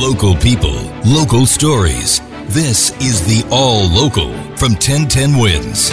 Local 0.00 0.34
people, 0.34 0.80
local 1.04 1.44
stories. 1.44 2.22
This 2.46 2.90
is 3.02 3.20
the 3.26 3.46
All 3.50 3.86
Local 3.86 4.32
from 4.56 4.72
1010 4.72 5.36
Wins. 5.36 5.90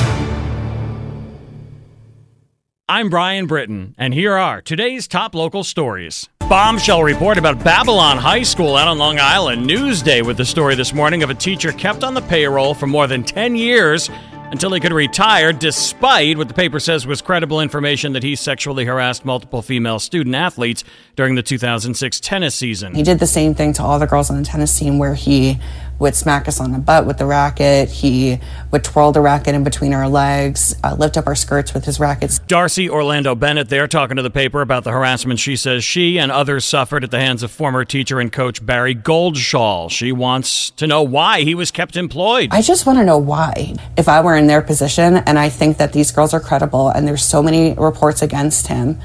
I'm 2.87 3.09
Brian 3.09 3.47
Britton, 3.47 3.95
and 3.97 4.13
here 4.13 4.37
are 4.37 4.61
today's 4.61 5.09
top 5.09 5.35
local 5.35 5.65
stories. 5.65 6.29
Bombshell 6.47 7.03
report 7.03 7.37
about 7.37 7.61
Babylon 7.61 8.17
High 8.17 8.43
School 8.43 8.77
out 8.77 8.87
on 8.87 8.97
Long 8.97 9.19
Island. 9.19 9.69
Newsday 9.69 10.25
with 10.25 10.37
the 10.37 10.45
story 10.45 10.75
this 10.75 10.93
morning 10.93 11.21
of 11.21 11.29
a 11.29 11.35
teacher 11.35 11.73
kept 11.73 12.05
on 12.05 12.13
the 12.13 12.21
payroll 12.21 12.73
for 12.73 12.87
more 12.87 13.07
than 13.07 13.25
10 13.25 13.57
years 13.57 14.09
until 14.51 14.71
he 14.71 14.79
could 14.79 14.93
retire, 14.93 15.51
despite 15.51 16.37
what 16.37 16.47
the 16.47 16.53
paper 16.53 16.79
says 16.79 17.05
was 17.05 17.21
credible 17.21 17.59
information 17.61 18.13
that 18.13 18.23
he 18.23 18.35
sexually 18.35 18.85
harassed 18.85 19.25
multiple 19.25 19.61
female 19.61 19.99
student 19.99 20.35
athletes 20.35 20.83
during 21.15 21.35
the 21.35 21.43
2006 21.43 22.19
tennis 22.19 22.55
season. 22.55 22.95
He 22.95 23.03
did 23.03 23.19
the 23.19 23.27
same 23.27 23.53
thing 23.53 23.73
to 23.73 23.83
all 23.83 23.99
the 23.99 24.07
girls 24.07 24.29
on 24.29 24.37
the 24.37 24.43
tennis 24.43 24.77
team 24.77 24.97
where 24.97 25.15
he 25.15 25.59
would 25.99 26.15
smack 26.15 26.47
us 26.47 26.59
on 26.59 26.71
the 26.71 26.77
butt 26.77 27.05
with 27.05 27.17
the 27.17 27.25
racket. 27.25 27.89
He 27.89 28.39
would 28.71 28.83
twirl 28.83 29.11
the 29.11 29.21
racket 29.21 29.55
in 29.55 29.63
between 29.63 29.93
our 29.93 30.07
legs, 30.07 30.75
uh, 30.83 30.95
lift 30.95 31.17
up 31.17 31.27
our 31.27 31.35
skirts 31.35 31.73
with 31.73 31.85
his 31.85 31.99
rackets. 31.99 32.39
Darcy 32.39 32.89
Orlando 32.89 33.33
Bennett 33.35 33.69
there 33.69 33.87
talking 33.87 34.17
to 34.17 34.23
the 34.23 34.29
paper 34.29 34.61
about 34.61 34.83
the 34.83 34.91
harassment 34.91 35.39
she 35.39 35.55
says 35.55 35.83
she 35.83 36.19
and 36.19 36.31
others 36.31 36.65
suffered 36.65 37.03
at 37.03 37.11
the 37.11 37.19
hands 37.19 37.43
of 37.43 37.51
former 37.51 37.83
teacher 37.83 38.19
and 38.19 38.31
coach 38.31 38.63
Barry 38.65 38.95
Goldschall. 38.95 39.89
She 39.89 40.11
wants 40.11 40.69
to 40.71 40.87
know 40.87 41.01
why 41.01 41.41
he 41.41 41.55
was 41.55 41.71
kept 41.71 41.95
employed. 41.95 42.49
I 42.51 42.61
just 42.61 42.85
want 42.85 42.99
to 42.99 43.05
know 43.05 43.17
why. 43.17 43.73
If 43.97 44.07
I 44.07 44.21
were 44.21 44.35
in 44.35 44.47
their 44.47 44.61
position 44.61 45.17
and 45.17 45.39
I 45.39 45.49
think 45.49 45.77
that 45.77 45.93
these 45.93 46.11
girls 46.11 46.33
are 46.33 46.39
credible 46.39 46.89
and 46.89 47.07
there's 47.07 47.23
so 47.23 47.41
many 47.41 47.73
reports 47.73 48.21
against 48.21 48.67
him, 48.67 48.99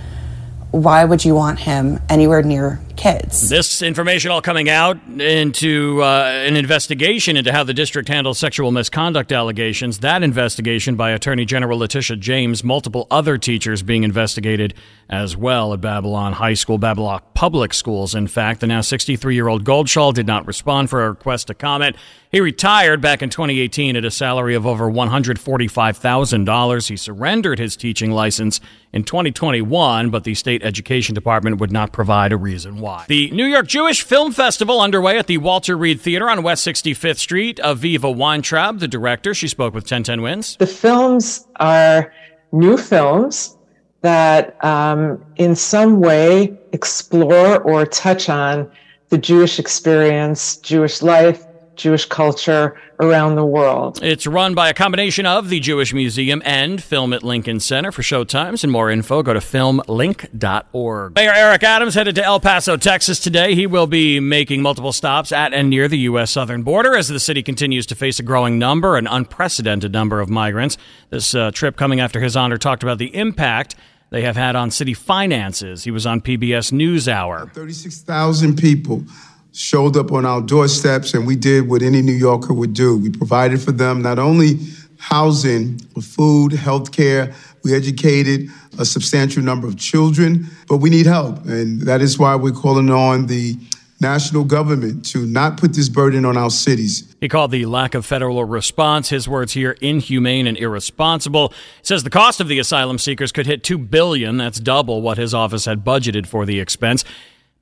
why 0.70 1.05
would 1.05 1.24
you 1.24 1.34
want 1.34 1.61
him 1.61 2.00
anywhere 2.09 2.42
near 2.42 2.80
kids? 2.96 3.48
This 3.48 3.82
information 3.82 4.30
all 4.30 4.42
coming 4.42 4.69
out 4.69 4.96
into 5.19 6.02
uh, 6.02 6.24
an 6.24 6.56
investigation 6.56 7.37
into 7.37 7.52
how 7.52 7.64
the 7.64 7.74
district 7.74 8.09
handles 8.09 8.38
sexual 8.38 8.70
misconduct 8.70 9.33
allegations. 9.33 9.98
That 9.98 10.22
investigation 10.22 10.97
by 10.97 11.11
Attorney 11.11 11.44
General 11.44 11.78
Letitia 11.78 12.17
James, 12.17 12.62
multiple 12.62 13.06
other 13.11 13.39
teachers 13.39 13.83
being 13.83 14.05
investigated 14.05 14.75
as 15.08 15.36
well 15.36 15.72
at 15.72 15.80
Babylon 15.80 16.33
High 16.34 16.55
School, 16.55 16.78
Babylon 16.78 17.20
Public 17.34 17.75
Schools. 17.75 18.14
In 18.14 18.27
fact, 18.27 18.61
the 18.61 18.67
now 18.67 18.80
63 18.80 19.34
year 19.34 19.48
old 19.48 19.64
Goldschall 19.64 20.14
did 20.14 20.27
not 20.27 20.47
respond 20.47 20.91
for 20.91 21.05
a 21.05 21.11
request 21.11 21.48
to 21.48 21.55
comment. 21.55 21.97
He 22.33 22.41
retired 22.41 23.02
back 23.02 23.20
in 23.20 23.28
2018 23.28 23.95
at 23.95 24.06
a 24.06 24.11
salary 24.11 24.55
of 24.55 24.67
over 24.67 24.91
$145,000. 24.91 26.89
He 26.89 26.97
surrendered 26.97 27.58
his 27.58 27.77
teaching 27.77 28.11
license 28.11 28.58
in 28.91 29.05
2021, 29.05 30.08
but 30.08 30.24
the 30.24 30.34
state 30.34 30.62
education 30.62 31.14
department 31.14 31.58
would 31.58 31.70
not 31.70 31.92
provide 31.92 32.33
a 32.33 32.39
reason 32.39 32.78
why. 32.83 33.06
The 33.08 33.30
New 33.30 33.47
York 33.47 33.66
Jewish 33.66 34.02
Film 34.02 34.33
Festival 34.33 34.80
underway 34.80 35.19
at 35.19 35.27
the 35.27 35.38
Walter 35.38 35.77
Reade 35.77 36.00
Theater 36.00 36.28
on 36.28 36.42
West 36.42 36.66
65th 36.66 37.19
Street. 37.19 37.58
Aviva 37.64 38.14
Weintraub, 38.14 38.80
the 38.80 38.89
director, 38.89 39.33
she 39.33 39.48
spoke 39.48 39.72
with 39.72 39.84
1010 39.84 40.20
Wins. 40.20 40.56
The 40.56 40.66
films 40.66 41.47
are 41.56 42.12
new 42.52 42.77
films 42.77 43.56
that 44.02 44.62
um, 44.64 45.24
in 45.36 45.56
some 45.56 46.00
way 46.00 46.58
explore 46.72 47.62
or 47.62 47.86
touch 47.86 48.28
on 48.28 48.70
the 49.08 49.19
Jewish 49.19 49.58
experience, 49.58 50.56
Jewish 50.56 51.02
life, 51.02 51.46
Jewish 51.77 52.05
culture 52.05 52.78
around 53.01 53.34
the 53.34 53.45
world. 53.45 54.01
It's 54.03 54.27
run 54.27 54.55
by 54.55 54.69
a 54.69 54.75
combination 54.75 55.27
of 55.27 55.48
the 55.48 55.59
Jewish 55.61 55.92
Museum 55.92 56.42
and 56.45 56.83
Film 56.83 57.12
at 57.12 57.23
Lincoln 57.23 57.61
Center. 57.61 57.91
For 57.91 58.03
showtimes 58.03 58.62
and 58.62 58.73
more 58.73 58.91
info, 58.91 59.23
go 59.23 59.33
to 59.33 59.41
filmlinc.org. 59.41 61.14
Mayor 61.14 61.33
Eric 61.33 61.62
Adams 61.62 61.95
headed 61.95 62.14
to 62.17 62.25
El 62.25 62.41
Paso, 62.41 62.77
Texas 62.77 63.19
today. 63.19 63.55
He 63.55 63.67
will 63.67 63.87
be 63.87 64.20
making 64.20 64.62
multiple 64.62 64.92
stops 64.92 65.33
at 65.33 65.53
and 65.53 65.70
near 65.70 65.89
the 65.89 65.98
U.S. 65.98 66.31
southern 66.31 66.62
border 66.62 66.97
as 66.97 67.09
the 67.09 67.20
city 67.20 67.42
continues 67.42 67.86
to 67.86 67.95
face 67.95 68.19
a 68.19 68.23
growing 68.23 68.59
number, 68.59 68.97
an 68.97 69.07
unprecedented 69.07 69.92
number 69.92 70.20
of 70.20 70.29
migrants. 70.29 70.77
This 71.11 71.34
uh, 71.34 71.51
trip 71.51 71.77
coming 71.77 72.01
after 72.01 72.20
his 72.20 72.36
honor 72.36 72.58
talked 72.58 72.83
about 72.83 72.98
the 72.98 73.14
impact 73.14 73.75
they 74.11 74.23
have 74.23 74.36
had 74.36 74.55
on 74.55 74.70
city 74.70 74.92
finances. 74.92 75.85
He 75.85 75.91
was 75.91 76.07
on 76.07 76.20
PBS 76.20 76.70
NewsHour. 76.70 77.51
36,000 77.52 78.58
people 78.58 79.05
showed 79.52 79.96
up 79.96 80.13
on 80.13 80.24
our 80.24 80.40
doorsteps 80.40 81.14
and 81.14 81.27
we 81.27 81.36
did 81.36 81.68
what 81.68 81.83
any 81.83 82.02
New 82.02 82.13
Yorker 82.13 82.55
would 82.55 82.73
do. 82.73 82.96
We 82.96 83.11
provided 83.11 83.61
for 83.61 83.73
them 83.73 84.02
not 84.02 84.18
only 84.18 84.58
housing, 84.98 85.79
food, 86.01 86.52
health 86.52 86.92
care, 86.92 87.35
we 87.64 87.74
educated 87.74 88.48
a 88.79 88.85
substantial 88.85 89.42
number 89.42 89.67
of 89.67 89.77
children, 89.77 90.46
but 90.68 90.79
we 90.79 90.90
need 90.90 91.07
help. 91.07 91.45
And 91.46 91.83
that 91.83 92.01
is 92.01 92.18
why 92.18 92.35
we're 92.35 92.52
calling 92.52 92.90
on 92.90 93.27
the 93.27 93.57
national 94.01 94.42
government 94.45 95.05
to 95.07 95.24
not 95.27 95.57
put 95.57 95.74
this 95.74 95.89
burden 95.89 96.24
on 96.24 96.36
our 96.36 96.51
cities. 96.51 97.14
He 97.20 97.29
called 97.29 97.52
the 97.52 97.67
lack 97.67 97.95
of 97.95 98.05
federal 98.05 98.45
response, 98.45 99.11
his 99.11 99.29
words 99.29 99.52
here, 99.52 99.77
inhumane 99.80 100.46
and 100.46 100.58
irresponsible. 100.58 101.51
He 101.51 101.84
says 101.84 102.02
the 102.02 102.11
cost 102.11 102.40
of 102.40 102.48
the 102.48 102.58
asylum 102.58 102.98
seekers 102.98 103.30
could 103.30 103.46
hit 103.46 103.63
2 103.63 103.79
billion, 103.79 104.36
that's 104.39 104.58
double 104.58 105.02
what 105.02 105.19
his 105.19 105.33
office 105.33 105.64
had 105.67 105.84
budgeted 105.84 106.27
for 106.27 106.45
the 106.45 106.58
expense. 106.58 107.05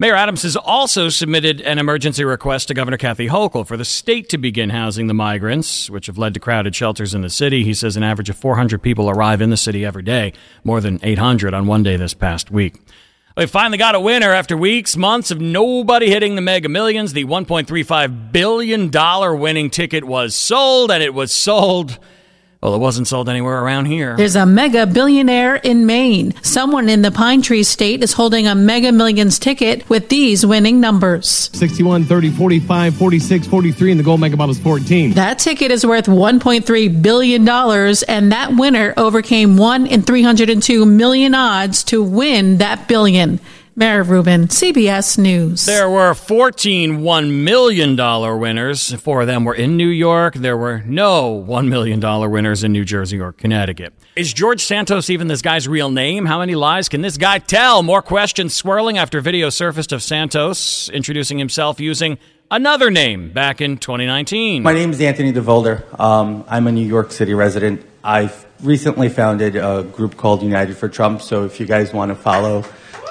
Mayor 0.01 0.15
Adams 0.15 0.45
has 0.45 0.57
also 0.57 1.11
submitted 1.11 1.61
an 1.61 1.79
emergency 1.79 2.25
request 2.25 2.69
to 2.69 2.75
Governor 2.75 2.97
Kathy 2.97 3.29
Hochul 3.29 3.67
for 3.67 3.77
the 3.77 3.85
state 3.85 4.31
to 4.31 4.39
begin 4.39 4.71
housing 4.71 5.09
the 5.09 5.13
migrants, 5.13 5.91
which 5.91 6.07
have 6.07 6.17
led 6.17 6.33
to 6.33 6.41
crowded 6.41 6.75
shelters 6.75 7.13
in 7.13 7.21
the 7.21 7.29
city. 7.29 7.65
He 7.65 7.75
says 7.75 7.99
an 7.99 8.03
average 8.03 8.31
of 8.31 8.39
400 8.39 8.81
people 8.81 9.11
arrive 9.11 9.43
in 9.43 9.51
the 9.51 9.59
city 9.59 9.85
every 9.85 10.03
day, 10.03 10.33
more 10.65 10.81
than 10.81 11.01
800 11.03 11.53
on 11.53 11.67
one 11.67 11.83
day 11.83 11.99
this 11.99 12.15
past 12.15 12.51
week. 12.51 12.81
We 13.37 13.45
finally 13.45 13.77
got 13.77 13.95
a 13.95 14.01
winner 14.01 14.33
after 14.33 14.57
weeks, 14.57 14.97
months 14.97 15.31
of 15.31 15.39
nobody 15.39 16.09
hitting 16.09 16.35
the 16.35 16.41
mega 16.41 16.71
millions. 16.71 17.13
The 17.13 17.27
$1.35 17.27 18.33
billion 18.33 19.39
winning 19.39 19.69
ticket 19.69 20.05
was 20.05 20.35
sold, 20.35 20.91
and 20.91 21.03
it 21.03 21.13
was 21.13 21.31
sold 21.31 21.99
well, 22.63 22.75
it 22.75 22.79
wasn't 22.79 23.09
sold 23.09 23.31
anywhere 23.31 23.59
around 23.63 23.87
here. 23.87 24.15
There's 24.17 24.37
a 24.37 24.45
mega 24.45 24.87
billionaire 24.87 25.57
in 25.57 25.87
Maine. 25.87 26.35
Someone 26.43 26.91
in 26.91 27.01
the 27.01 27.11
Pine 27.11 27.41
Tree 27.41 27.63
State 27.63 28.03
is 28.03 28.13
holding 28.13 28.47
a 28.47 28.55
mega 28.55 28.93
millions 28.93 29.39
ticket 29.39 29.89
with 29.89 30.11
these 30.11 30.45
winning 30.45 30.79
numbers 30.79 31.49
61, 31.55 32.05
30, 32.05 32.31
45, 32.31 32.95
46, 32.97 33.47
43, 33.47 33.91
and 33.93 34.01
the 34.01 34.05
gold 34.05 34.21
mega 34.21 34.37
bottle 34.37 34.55
is 34.55 34.61
14. 34.61 35.13
That 35.13 35.39
ticket 35.39 35.71
is 35.71 35.87
worth 35.87 36.05
$1.3 36.05 37.03
billion, 37.03 37.49
and 37.49 38.33
that 38.33 38.51
winner 38.55 38.93
overcame 38.99 39.57
1 39.57 39.87
in 39.87 40.03
302 40.03 40.85
million 40.85 41.35
odds 41.35 41.83
to 41.85 42.03
win 42.03 42.59
that 42.59 42.87
billion. 42.87 43.41
Mara 43.77 44.03
Rubin, 44.03 44.49
CBS 44.49 45.17
News. 45.17 45.65
There 45.65 45.89
were 45.89 46.13
14 46.15 46.99
$1 46.99 47.31
million 47.45 47.97
winners. 48.41 48.93
Four 48.95 49.23
of 49.23 49.27
them 49.27 49.45
were 49.45 49.55
in 49.55 49.77
New 49.77 49.89
York. 49.89 50.35
There 50.35 50.57
were 50.57 50.83
no 50.85 51.43
$1 51.49 51.69
million 51.69 52.01
winners 52.31 52.65
in 52.65 52.73
New 52.73 52.85
Jersey 52.85 53.21
or 53.21 53.33
Connecticut. 53.33 53.95
Is 54.17 54.33
George 54.33 54.63
Santos 54.63 55.09
even 55.09 55.29
this 55.29 55.41
guy's 55.41 55.69
real 55.69 55.91
name? 55.91 56.27
How 56.27 56.41
many 56.41 56.57
lies 56.57 56.89
can 56.89 57.01
this 57.01 57.17
guy 57.17 57.39
tell? 57.39 57.83
More 57.83 58.03
questions 58.03 58.55
swirling 58.55 58.99
after 58.99 59.21
video 59.21 59.51
surfaced 59.51 59.93
of 59.93 60.03
Santos 60.03 60.89
introducing 60.91 61.39
himself 61.39 61.79
using 61.79 62.19
another 62.51 62.91
name 62.91 63.31
back 63.31 63.61
in 63.61 63.79
2019. 63.79 64.65
My 64.65 64.73
name 64.73 64.91
is 64.91 65.01
Anthony 65.01 65.33
DeVolder. 65.33 65.99
Um, 65.99 66.45
I'm 66.49 66.67
a 66.67 66.73
New 66.73 66.87
York 66.87 67.13
City 67.13 67.35
resident. 67.35 67.87
I've 68.03 68.47
recently 68.63 69.09
founded 69.09 69.57
a 69.57 69.85
group 69.85 70.17
called 70.17 70.43
United 70.43 70.77
for 70.77 70.89
Trump, 70.89 71.23
so 71.23 71.45
if 71.45 71.61
you 71.61 71.67
guys 71.67 71.93
want 71.93 72.11
to 72.11 72.15
follow, 72.15 72.65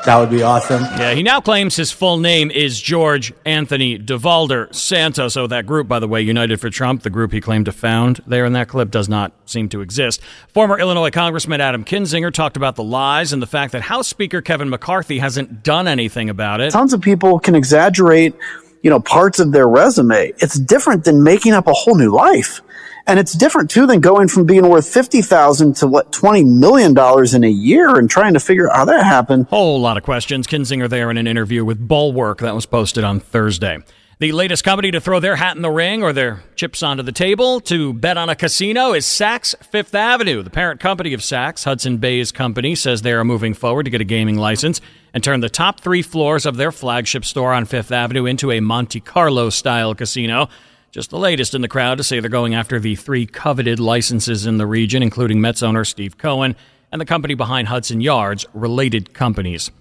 that 0.06 0.18
would 0.18 0.30
be 0.30 0.42
awesome. 0.42 0.82
Yeah, 0.82 1.14
he 1.14 1.24
now 1.24 1.42
claims 1.42 1.76
his 1.76 1.92
full 1.92 2.18
name 2.18 2.52
is 2.52 2.80
George 2.80 3.34
Anthony 3.46 4.00
DeVolder 4.00 4.74
Santos. 4.74 5.34
So 5.34 5.48
that 5.48 5.66
group, 5.66 5.88
by 5.88 6.00
the 6.00 6.08
way, 6.08 6.22
United 6.22 6.60
for 6.60 6.70
Trump, 6.70 7.04
the 7.04 7.10
group 7.10 7.32
he 7.32 7.42
claimed 7.42 7.66
to 7.66 7.72
found 7.72 8.22
there 8.26 8.46
in 8.46 8.54
that 8.54 8.70
clip, 8.70 8.92
does 8.92 9.10
not 9.10 9.34
seem 9.46 9.70
to 9.70 9.82
exist. 9.82 10.22
Former 10.48 10.80
Illinois 10.80 11.12
Congressman 11.12 11.62
Adam 11.62 11.84
Kinzinger 11.84 12.34
talked 12.34 12.58
about 12.58 12.76
the 12.76 12.84
lies 12.84 13.34
and 13.34 13.42
the 13.42 13.48
fact 13.48 13.74
that 13.74 13.82
House 13.82 14.08
Speaker 14.08 14.42
Kevin 14.42 14.70
McCarthy 14.70 15.20
hasn't 15.20 15.64
done 15.64 15.88
anything 15.88 16.30
about 16.30 16.62
it. 16.62 16.72
Tons 16.72 16.94
of 16.94 17.02
people 17.02 17.40
can 17.40 17.56
exaggerate, 17.56 18.34
you 18.82 18.90
know, 18.90 19.00
parts 19.00 19.40
of 19.40 19.52
their 19.52 19.68
resume. 19.68 20.34
It's 20.38 20.58
different 20.60 21.04
than 21.04 21.24
making 21.24 21.54
up 21.54 21.68
a 21.68 21.74
whole 21.74 21.96
new 21.96 22.12
life. 22.12 22.62
And 23.08 23.18
it's 23.18 23.34
different 23.34 23.72
too 23.72 23.88
than 23.88 24.02
going 24.02 24.28
from 24.28 24.46
being 24.46 24.68
worth 24.68 24.88
fifty 24.88 25.24
thousand 25.24 25.78
to 25.78 25.88
what 25.88 26.12
twenty 26.12 26.44
million 26.44 26.94
dollars 26.94 27.34
in 27.34 27.44
a 27.44 27.50
year 27.50 27.98
and 27.98 28.08
trying 28.08 28.36
to 28.36 28.40
figure 28.40 28.70
out 28.70 28.76
how 28.76 28.86
that 28.86 29.04
happened. 29.04 29.48
A 29.48 29.50
whole 29.50 29.82
lot 29.82 29.98
of 29.98 30.04
questions. 30.04 30.46
Kinzinger 30.46 30.88
there 30.88 31.10
in 31.10 31.18
an 31.18 31.26
interview 31.26 31.66
with 31.66 31.80
Bulwark 31.88 32.40
that 32.42 32.54
was 32.54 32.68
posted 32.68 33.04
on 33.04 33.20
Thursday. 33.20 33.80
The 34.20 34.34
latest 34.34 34.66
company 34.66 34.92
to 34.92 35.00
throw 35.00 35.22
their 35.22 35.38
hat 35.38 35.56
in 35.56 35.62
the 35.62 35.72
ring 35.72 36.04
or 36.04 36.12
their 36.12 36.44
chips 36.58 36.84
onto 36.84 37.04
the 37.04 37.14
table 37.14 37.62
to 37.62 37.94
bet 37.94 38.18
on 38.18 38.28
a 38.28 38.36
casino 38.36 38.92
is 38.92 39.06
Saks 39.06 39.56
Fifth 39.64 39.96
Avenue. 39.96 40.44
The 40.44 40.50
parent 40.50 40.82
company 40.82 41.14
of 41.14 41.22
Saks, 41.22 41.64
Hudson 41.64 42.00
Bay's 42.00 42.34
company, 42.34 42.76
says 42.76 43.02
they 43.02 43.14
are 43.14 43.24
moving 43.24 43.54
forward 43.54 43.84
to 43.84 43.90
get 43.90 44.02
a 44.02 44.04
gaming 44.04 44.36
license 44.36 44.82
and 45.14 45.24
turn 45.24 45.40
the 45.40 45.48
top 45.48 45.80
three 45.80 46.02
floors 46.02 46.46
of 46.46 46.58
their 46.58 46.74
flagship 46.74 47.24
store 47.24 47.54
on 47.54 47.64
Fifth 47.64 47.94
Avenue 47.94 48.26
into 48.26 48.52
a 48.52 48.60
Monte 48.60 49.00
Carlo 49.00 49.50
style 49.50 49.96
casino. 49.96 50.50
Just 50.92 51.12
the 51.12 51.18
latest 51.18 51.56
in 51.56 51.62
the 51.62 51.70
crowd 51.70 51.98
to 51.98 52.04
say 52.04 52.20
they're 52.20 52.30
going 52.30 52.54
after 52.54 52.78
the 52.78 52.96
three 52.98 53.26
coveted 53.26 53.80
licenses 53.80 54.46
in 54.46 54.58
the 54.58 54.68
region, 54.68 55.02
including 55.02 55.40
Mets 55.40 55.64
owner 55.64 55.86
Steve 55.86 56.18
Cohen 56.18 56.58
and 56.92 57.00
the 57.00 57.06
company 57.06 57.36
behind 57.36 57.70
Hudson 57.70 58.02
Yards, 58.02 58.46
related 58.54 59.14
companies. 59.14 59.72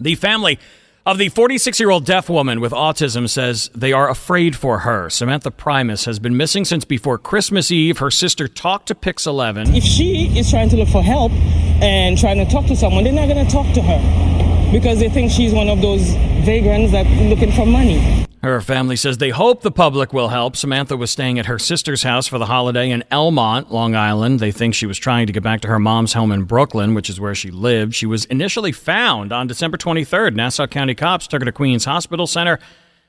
The 0.00 0.16
family 0.16 0.58
Of 1.06 1.16
the 1.16 1.30
46 1.30 1.80
year 1.80 1.88
old 1.88 2.04
deaf 2.04 2.28
woman 2.28 2.60
with 2.60 2.72
autism 2.72 3.26
says 3.26 3.70
they 3.74 3.90
are 3.90 4.10
afraid 4.10 4.54
for 4.54 4.80
her. 4.80 5.08
Samantha 5.08 5.50
Primus 5.50 6.04
has 6.04 6.18
been 6.18 6.36
missing 6.36 6.66
since 6.66 6.84
before 6.84 7.16
Christmas 7.16 7.70
Eve. 7.70 7.98
Her 7.98 8.10
sister 8.10 8.46
talked 8.46 8.88
to 8.88 8.94
Pix 8.94 9.26
11. 9.26 9.74
If 9.74 9.82
she 9.82 10.38
is 10.38 10.50
trying 10.50 10.68
to 10.68 10.76
look 10.76 10.90
for 10.90 11.02
help 11.02 11.32
and 11.80 12.18
trying 12.18 12.36
to 12.36 12.52
talk 12.52 12.66
to 12.66 12.76
someone, 12.76 13.04
they're 13.04 13.14
not 13.14 13.28
going 13.28 13.46
to 13.46 13.50
talk 13.50 13.72
to 13.76 13.80
her 13.80 14.70
because 14.72 15.00
they 15.00 15.08
think 15.08 15.32
she's 15.32 15.54
one 15.54 15.70
of 15.70 15.80
those 15.80 16.02
vagrants 16.44 16.92
that 16.92 17.06
looking 17.30 17.50
for 17.52 17.64
money. 17.64 18.26
Her 18.42 18.62
family 18.62 18.96
says 18.96 19.18
they 19.18 19.30
hope 19.30 19.60
the 19.60 19.70
public 19.70 20.14
will 20.14 20.28
help. 20.28 20.56
Samantha 20.56 20.96
was 20.96 21.10
staying 21.10 21.38
at 21.38 21.44
her 21.44 21.58
sister's 21.58 22.02
house 22.02 22.26
for 22.26 22.38
the 22.38 22.46
holiday 22.46 22.90
in 22.90 23.04
Elmont, 23.12 23.68
Long 23.68 23.94
Island. 23.94 24.40
They 24.40 24.50
think 24.50 24.74
she 24.74 24.86
was 24.86 24.96
trying 24.96 25.26
to 25.26 25.32
get 25.32 25.42
back 25.42 25.60
to 25.60 25.68
her 25.68 25.78
mom's 25.78 26.14
home 26.14 26.32
in 26.32 26.44
Brooklyn, 26.44 26.94
which 26.94 27.10
is 27.10 27.20
where 27.20 27.34
she 27.34 27.50
lived. 27.50 27.94
She 27.94 28.06
was 28.06 28.24
initially 28.26 28.72
found 28.72 29.30
on 29.30 29.46
December 29.46 29.76
23rd. 29.76 30.34
Nassau 30.36 30.66
County 30.66 30.94
cops 30.94 31.26
took 31.26 31.42
her 31.42 31.44
to 31.44 31.52
Queens 31.52 31.84
Hospital 31.84 32.26
Center, 32.26 32.58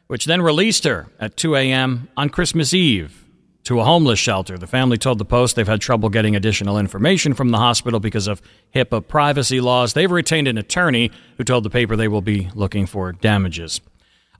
which 0.07 0.25
then 0.25 0.41
released 0.41 0.83
her 0.83 1.07
at 1.17 1.37
2 1.37 1.55
a.m. 1.55 2.09
on 2.17 2.27
Christmas 2.27 2.73
Eve 2.73 3.23
to 3.63 3.79
a 3.79 3.85
homeless 3.85 4.19
shelter. 4.19 4.57
The 4.57 4.67
family 4.67 4.97
told 4.97 5.17
the 5.17 5.23
Post 5.23 5.55
they've 5.55 5.65
had 5.65 5.79
trouble 5.79 6.09
getting 6.09 6.35
additional 6.35 6.77
information 6.77 7.33
from 7.33 7.51
the 7.51 7.57
hospital 7.57 8.01
because 8.01 8.27
of 8.27 8.41
HIPAA 8.75 9.07
privacy 9.07 9.61
laws. 9.61 9.93
They've 9.93 10.11
retained 10.11 10.49
an 10.49 10.57
attorney 10.57 11.09
who 11.37 11.45
told 11.45 11.63
the 11.63 11.69
paper 11.69 11.95
they 11.95 12.09
will 12.09 12.21
be 12.21 12.49
looking 12.53 12.85
for 12.85 13.13
damages. 13.13 13.79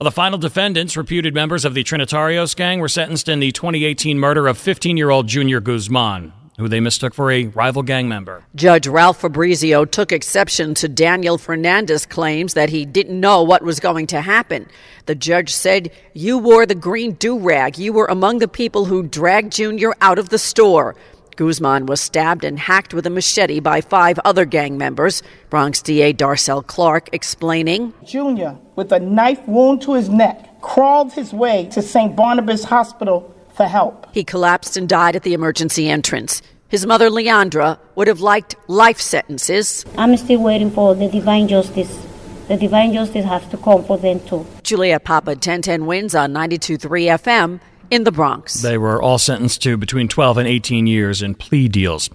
The 0.02 0.10
final 0.10 0.36
defendants, 0.36 0.96
reputed 0.96 1.32
members 1.32 1.64
of 1.64 1.74
the 1.74 1.84
Trinitarios 1.84 2.56
gang, 2.56 2.80
were 2.80 2.88
sentenced 2.88 3.28
in 3.28 3.38
the 3.38 3.52
2018 3.52 4.18
murder 4.18 4.48
of 4.48 4.58
15 4.58 4.96
year 4.96 5.10
old 5.10 5.28
Junior 5.28 5.60
Guzman, 5.60 6.32
who 6.58 6.66
they 6.66 6.80
mistook 6.80 7.14
for 7.14 7.30
a 7.30 7.46
rival 7.46 7.84
gang 7.84 8.08
member. 8.08 8.44
Judge 8.56 8.88
Ralph 8.88 9.20
Fabrizio 9.20 9.84
took 9.84 10.10
exception 10.10 10.74
to 10.74 10.88
Daniel 10.88 11.38
Fernandez' 11.38 12.04
claims 12.04 12.54
that 12.54 12.70
he 12.70 12.84
didn't 12.84 13.20
know 13.20 13.44
what 13.44 13.62
was 13.62 13.78
going 13.78 14.08
to 14.08 14.22
happen. 14.22 14.66
The 15.06 15.14
judge 15.14 15.54
said, 15.54 15.92
You 16.14 16.36
wore 16.36 16.66
the 16.66 16.74
green 16.74 17.12
do 17.12 17.38
rag. 17.38 17.78
You 17.78 17.92
were 17.92 18.06
among 18.06 18.40
the 18.40 18.48
people 18.48 18.86
who 18.86 19.04
dragged 19.04 19.52
Junior 19.52 19.92
out 20.00 20.18
of 20.18 20.30
the 20.30 20.38
store. 20.38 20.96
Guzman 21.36 21.86
was 21.86 22.00
stabbed 22.00 22.44
and 22.44 22.58
hacked 22.58 22.94
with 22.94 23.06
a 23.06 23.10
machete 23.10 23.60
by 23.60 23.80
five 23.80 24.18
other 24.24 24.44
gang 24.44 24.76
members. 24.76 25.22
Bronx 25.50 25.82
DA 25.82 26.12
Darcel 26.12 26.66
Clark 26.66 27.08
explaining 27.12 27.94
Junior, 28.04 28.56
with 28.76 28.92
a 28.92 29.00
knife 29.00 29.46
wound 29.46 29.82
to 29.82 29.94
his 29.94 30.08
neck, 30.08 30.60
crawled 30.60 31.12
his 31.12 31.32
way 31.32 31.66
to 31.72 31.82
St. 31.82 32.14
Barnabas 32.14 32.64
Hospital 32.64 33.34
for 33.54 33.66
help. 33.66 34.06
He 34.12 34.24
collapsed 34.24 34.76
and 34.76 34.88
died 34.88 35.16
at 35.16 35.22
the 35.22 35.34
emergency 35.34 35.88
entrance. 35.88 36.42
His 36.68 36.86
mother, 36.86 37.10
Leandra, 37.10 37.78
would 37.96 38.08
have 38.08 38.20
liked 38.20 38.56
life 38.66 39.00
sentences. 39.00 39.84
I'm 39.98 40.16
still 40.16 40.42
waiting 40.42 40.70
for 40.70 40.94
the 40.94 41.08
divine 41.08 41.48
justice. 41.48 42.06
The 42.48 42.56
divine 42.56 42.92
justice 42.92 43.24
has 43.24 43.46
to 43.48 43.56
come 43.58 43.84
for 43.84 43.98
them 43.98 44.20
too. 44.20 44.46
Julia 44.62 44.98
Papa, 44.98 45.32
1010 45.32 45.86
wins 45.86 46.14
on 46.14 46.32
92.3 46.32 46.80
FM 47.20 47.60
in 47.92 48.04
the 48.04 48.10
Bronx. 48.10 48.62
They 48.62 48.78
were 48.78 49.02
all 49.02 49.18
sentenced 49.18 49.62
to 49.64 49.76
between 49.76 50.08
12 50.08 50.38
and 50.38 50.48
18 50.48 50.86
years 50.86 51.20
in 51.20 51.34
plea 51.34 51.68
deals. 51.68 52.08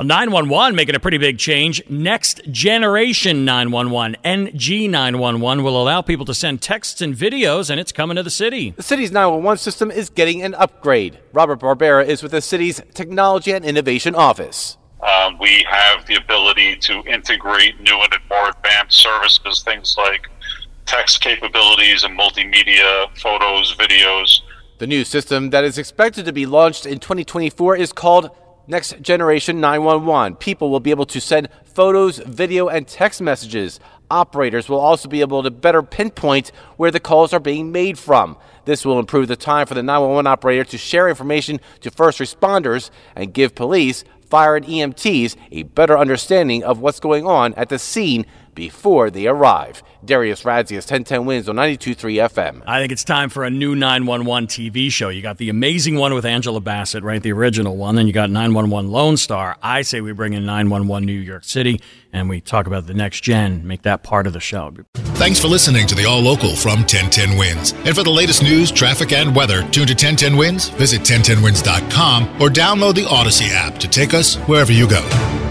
911 0.00 0.74
making 0.74 0.94
a 0.94 1.00
pretty 1.00 1.18
big 1.18 1.38
change. 1.38 1.82
Next 1.90 2.40
generation 2.50 3.44
911, 3.44 4.16
NG 4.24 4.90
911, 4.90 5.62
will 5.62 5.82
allow 5.82 6.00
people 6.00 6.24
to 6.24 6.34
send 6.34 6.62
texts 6.62 7.02
and 7.02 7.14
videos, 7.14 7.68
and 7.68 7.78
it's 7.78 7.92
coming 7.92 8.16
to 8.16 8.22
the 8.22 8.30
city. 8.30 8.70
The 8.70 8.82
city's 8.82 9.12
911 9.12 9.58
system 9.58 9.90
is 9.90 10.08
getting 10.08 10.42
an 10.42 10.54
upgrade. 10.54 11.18
Robert 11.34 11.60
Barbera 11.60 12.06
is 12.06 12.22
with 12.22 12.32
the 12.32 12.40
city's 12.40 12.80
Technology 12.94 13.52
and 13.52 13.66
Innovation 13.66 14.14
Office. 14.14 14.78
Um, 15.02 15.38
we 15.38 15.66
have 15.68 16.06
the 16.06 16.14
ability 16.14 16.76
to 16.76 17.02
integrate 17.02 17.80
new 17.80 18.00
and 18.00 18.16
more 18.30 18.48
advanced 18.48 18.98
services, 18.98 19.62
things 19.62 19.96
like 19.98 20.28
text 20.86 21.20
capabilities 21.20 22.04
and 22.04 22.18
multimedia, 22.18 23.08
photos, 23.18 23.76
videos. 23.76 24.40
The 24.78 24.86
new 24.86 25.02
system 25.02 25.50
that 25.50 25.64
is 25.64 25.76
expected 25.76 26.24
to 26.26 26.32
be 26.32 26.46
launched 26.46 26.86
in 26.86 27.00
2024 27.00 27.74
is 27.74 27.92
called 27.92 28.30
Next 28.68 29.00
Generation 29.02 29.60
911. 29.60 30.36
People 30.36 30.70
will 30.70 30.78
be 30.78 30.92
able 30.92 31.06
to 31.06 31.20
send 31.20 31.48
photos, 31.64 32.18
video, 32.18 32.68
and 32.68 32.86
text 32.86 33.20
messages. 33.20 33.80
Operators 34.08 34.68
will 34.68 34.78
also 34.78 35.08
be 35.08 35.20
able 35.20 35.42
to 35.42 35.50
better 35.50 35.82
pinpoint 35.82 36.52
where 36.76 36.92
the 36.92 37.00
calls 37.00 37.32
are 37.32 37.40
being 37.40 37.72
made 37.72 37.98
from. 37.98 38.36
This 38.66 38.84
will 38.84 39.00
improve 39.00 39.26
the 39.26 39.34
time 39.34 39.66
for 39.66 39.74
the 39.74 39.82
911 39.82 40.28
operator 40.28 40.62
to 40.66 40.78
share 40.78 41.08
information 41.08 41.58
to 41.80 41.90
first 41.90 42.20
responders 42.20 42.90
and 43.16 43.34
give 43.34 43.56
police, 43.56 44.04
fire, 44.30 44.54
and 44.54 44.64
EMTs 44.64 45.34
a 45.50 45.64
better 45.64 45.98
understanding 45.98 46.62
of 46.62 46.78
what's 46.78 47.00
going 47.00 47.26
on 47.26 47.52
at 47.54 47.68
the 47.68 47.80
scene 47.80 48.26
before 48.58 49.08
they 49.08 49.28
arrive. 49.28 49.84
Darius 50.04 50.42
Radzius, 50.42 50.82
1010 50.90 51.26
wins 51.26 51.48
on 51.48 51.54
92.3 51.54 52.28
FM. 52.28 52.60
I 52.66 52.80
think 52.80 52.90
it's 52.90 53.04
time 53.04 53.28
for 53.30 53.44
a 53.44 53.50
new 53.50 53.76
911 53.76 54.48
TV 54.48 54.90
show. 54.90 55.10
You 55.10 55.22
got 55.22 55.38
the 55.38 55.48
amazing 55.48 55.94
one 55.94 56.12
with 56.12 56.24
Angela 56.24 56.60
Bassett, 56.60 57.04
right? 57.04 57.22
The 57.22 57.30
original 57.30 57.76
one. 57.76 57.94
Then 57.94 58.08
you 58.08 58.12
got 58.12 58.30
911 58.30 58.90
Lone 58.90 59.16
Star. 59.16 59.56
I 59.62 59.82
say 59.82 60.00
we 60.00 60.10
bring 60.10 60.32
in 60.32 60.44
911 60.44 61.06
New 61.06 61.12
York 61.12 61.44
City 61.44 61.80
and 62.12 62.28
we 62.28 62.40
talk 62.40 62.66
about 62.66 62.88
the 62.88 62.94
next 62.94 63.20
gen, 63.20 63.64
make 63.64 63.82
that 63.82 64.02
part 64.02 64.26
of 64.26 64.32
the 64.32 64.40
show. 64.40 64.74
Thanks 64.94 65.38
for 65.38 65.46
listening 65.46 65.86
to 65.86 65.94
the 65.94 66.06
All 66.06 66.20
Local 66.20 66.56
from 66.56 66.80
1010 66.80 67.38
Wins. 67.38 67.74
And 67.84 67.94
for 67.94 68.02
the 68.02 68.10
latest 68.10 68.42
news, 68.42 68.72
traffic, 68.72 69.12
and 69.12 69.36
weather, 69.36 69.60
tune 69.70 69.86
to 69.86 69.94
1010 69.94 70.36
Wins, 70.36 70.68
visit 70.70 71.02
1010wins.com, 71.02 72.42
or 72.42 72.48
download 72.48 72.96
the 72.96 73.04
Audacy 73.04 73.50
app 73.52 73.78
to 73.78 73.86
take 73.86 74.14
us 74.14 74.34
wherever 74.48 74.72
you 74.72 74.88
go. 74.88 75.47